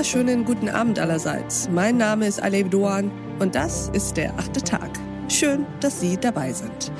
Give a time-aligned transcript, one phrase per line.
[0.00, 1.68] wunderschönen guten Abend allerseits.
[1.70, 4.98] Mein Name ist Aleb Doan und das ist der achte Tag.
[5.30, 6.90] Schön, dass Sie dabei sind.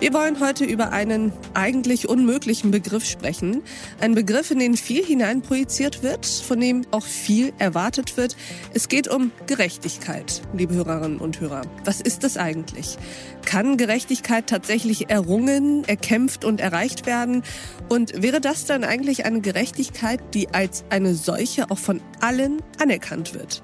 [0.00, 3.62] Wir wollen heute über einen eigentlich unmöglichen Begriff sprechen.
[4.00, 8.36] Ein Begriff, in den viel hineinprojiziert wird, von dem auch viel erwartet wird.
[8.74, 11.62] Es geht um Gerechtigkeit, liebe Hörerinnen und Hörer.
[11.84, 12.98] Was ist das eigentlich?
[13.44, 17.44] Kann Gerechtigkeit tatsächlich errungen, erkämpft und erreicht werden?
[17.88, 23.34] Und wäre das dann eigentlich eine Gerechtigkeit, die als eine solche auch von allen anerkannt
[23.34, 23.62] wird?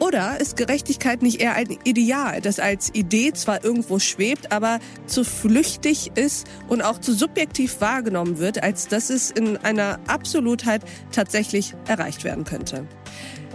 [0.00, 5.24] Oder ist Gerechtigkeit nicht eher ein Ideal, das als Idee zwar irgendwo schwebt, aber zu
[5.24, 10.82] flüchtig ist und auch zu subjektiv wahrgenommen wird, als dass es in einer Absolutheit
[11.12, 12.86] tatsächlich erreicht werden könnte?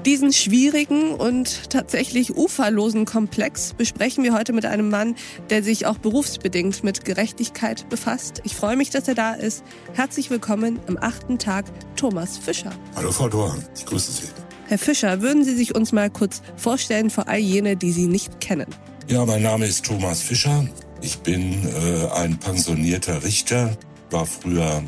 [0.05, 5.15] Diesen schwierigen und tatsächlich uferlosen Komplex besprechen wir heute mit einem Mann,
[5.49, 8.41] der sich auch berufsbedingt mit Gerechtigkeit befasst.
[8.43, 9.63] Ich freue mich, dass er da ist.
[9.93, 12.71] Herzlich willkommen am achten Tag, Thomas Fischer.
[12.95, 14.44] Hallo Frau Dorn, ich grüße Sie.
[14.67, 18.39] Herr Fischer, würden Sie sich uns mal kurz vorstellen für all jene, die Sie nicht
[18.39, 18.65] kennen?
[19.07, 20.67] Ja, mein Name ist Thomas Fischer.
[21.01, 23.77] Ich bin äh, ein pensionierter Richter,
[24.09, 24.81] war früher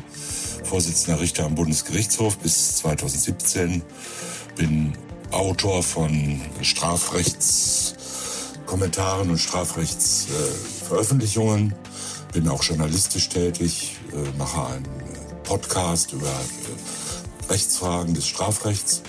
[0.64, 3.82] Vorsitzender Richter am Bundesgerichtshof bis 2017,
[4.56, 4.94] bin
[5.30, 11.74] Autor von Strafrechtskommentaren und Strafrechtsveröffentlichungen, äh,
[12.32, 14.88] bin auch journalistisch tätig, äh, mache einen
[15.44, 19.02] Podcast über äh, Rechtsfragen des Strafrechts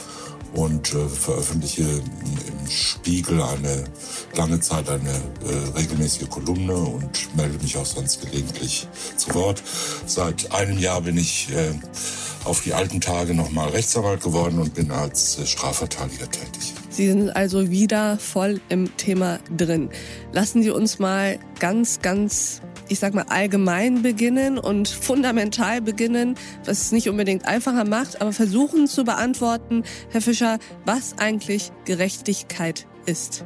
[0.53, 3.86] und äh, veröffentliche im Spiegel eine
[4.36, 9.61] lange Zeit eine äh, regelmäßige Kolumne und melde mich auch sonst gelegentlich zu Wort.
[10.05, 11.73] Seit einem Jahr bin ich äh,
[12.45, 16.73] auf die alten Tage nochmal Rechtsanwalt geworden und bin als äh, Strafverteidiger tätig.
[16.89, 19.89] Sie sind also wieder voll im Thema drin.
[20.33, 26.81] Lassen Sie uns mal ganz, ganz ich sag mal, allgemein beginnen und fundamental beginnen, was
[26.81, 33.45] es nicht unbedingt einfacher macht, aber versuchen zu beantworten, Herr Fischer, was eigentlich Gerechtigkeit ist.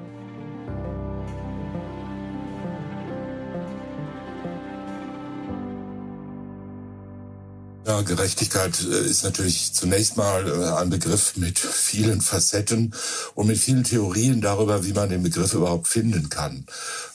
[7.94, 12.92] Ja, Gerechtigkeit äh, ist natürlich zunächst mal äh, ein Begriff mit vielen Facetten
[13.36, 16.66] und mit vielen Theorien darüber, wie man den Begriff überhaupt finden kann.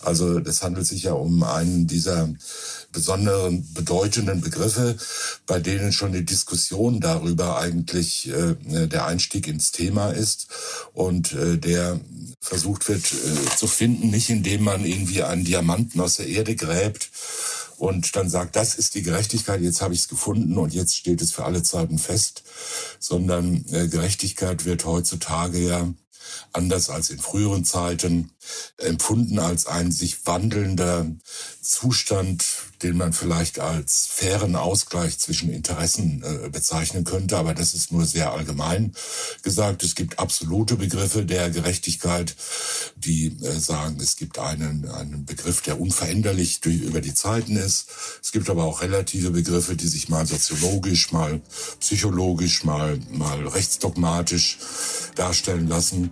[0.05, 2.29] Also es handelt sich ja um einen dieser
[2.93, 4.97] besonderen bedeutenden Begriffe,
[5.49, 8.55] bei denen schon die Diskussion darüber eigentlich äh,
[8.87, 10.47] der Einstieg ins Thema ist
[10.93, 11.99] und der
[12.41, 13.03] versucht wird
[13.57, 17.11] zu finden, nicht indem man irgendwie einen Diamanten aus der Erde gräbt
[17.79, 21.23] und dann sagt, das ist die Gerechtigkeit, jetzt habe ich es gefunden und jetzt steht
[21.23, 22.43] es für alle Zeiten fest,
[22.99, 25.89] sondern äh, Gerechtigkeit wird heutzutage ja
[26.53, 28.31] anders als in früheren Zeiten
[28.79, 31.07] empfunden als ein sich wandelnder
[31.61, 32.45] Zustand,
[32.83, 37.37] den man vielleicht als fairen Ausgleich zwischen Interessen äh, bezeichnen könnte.
[37.37, 38.95] Aber das ist nur sehr allgemein
[39.43, 39.83] gesagt.
[39.83, 42.37] Es gibt absolute Begriffe der Gerechtigkeit,
[42.97, 47.89] die äh, sagen, es gibt einen, einen Begriff, der unveränderlich durch, über die Zeiten ist.
[48.23, 51.41] Es gibt aber auch relative Begriffe, die sich mal soziologisch, mal
[51.81, 54.59] psychologisch, mal, mal rechtsdogmatisch
[55.17, 56.08] darstellen lassen.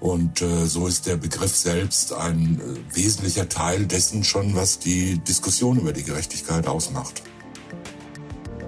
[0.00, 5.18] Und äh, so ist der Begriff selbst ein äh, wesentlicher Teil dessen schon, was die
[5.18, 7.22] Diskussion über die Gerechtigkeit ausmacht.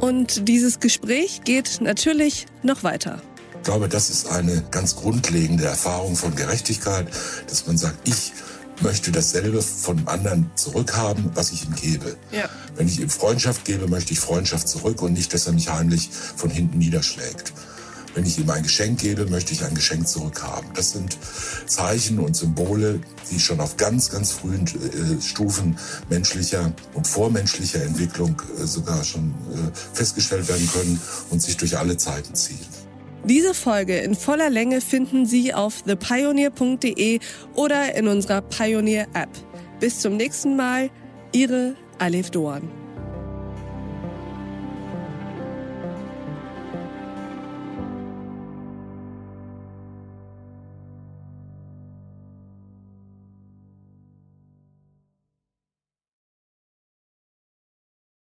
[0.01, 3.23] Und dieses Gespräch geht natürlich noch weiter.
[3.57, 7.07] Ich glaube, das ist eine ganz grundlegende Erfahrung von Gerechtigkeit,
[7.47, 8.33] dass man sagt, ich
[8.83, 12.17] möchte dasselbe von anderen zurückhaben, was ich ihm gebe.
[12.33, 12.49] Ja.
[12.75, 16.11] Wenn ich ihm Freundschaft gebe, möchte ich Freundschaft zurück und nicht, dass er mich heimlich
[16.11, 17.53] von hinten niederschlägt.
[18.15, 20.69] Wenn ich ihm ein Geschenk gebe, möchte ich ein Geschenk zurückhaben.
[20.75, 21.17] Das sind
[21.67, 23.01] Zeichen und Symbole,
[23.31, 25.79] die schon auf ganz, ganz frühen äh, Stufen
[26.11, 31.97] menschlicher und vormenschlicher Entwicklung äh, sogar schon äh, festgestellt werden können und sich durch alle
[31.97, 32.59] Zeiten ziehen.
[33.25, 37.21] Diese Folge in voller Länge finden Sie auf thepioneer.de
[37.55, 39.31] oder in unserer Pioneer App.
[39.79, 40.91] Bis zum nächsten Mal,
[41.33, 42.82] Ihre Alef Doan.